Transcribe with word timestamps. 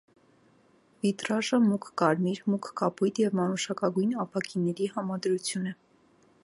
Վիտրաժը 1.05 1.59
մուգ 1.65 1.85
կարմիր, 2.03 2.41
մուգ 2.53 2.71
կապույտ 2.81 3.23
և 3.25 3.37
մանուշակագույն 3.41 4.19
ապակիների 4.27 4.91
համադրություն 4.97 5.69
է։ 5.75 5.81